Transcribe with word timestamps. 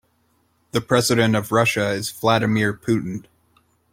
The 0.71 0.81
president 0.81 1.35
of 1.35 1.51
Russia 1.51 1.91
is 1.91 2.09
Vladimir 2.09 2.73
Putin. 2.73 3.25